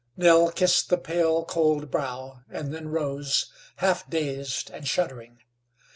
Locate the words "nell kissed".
0.17-0.89